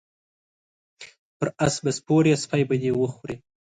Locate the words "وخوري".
2.93-3.35